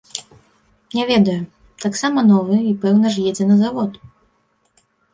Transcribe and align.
Не 0.99 1.03
ведаю, 1.11 1.35
таксама 1.85 2.19
новы 2.33 2.57
і 2.73 2.75
пэўна 2.87 3.07
ж 3.17 3.29
едзе 3.33 3.43
на 3.55 3.63
завод. 3.65 3.91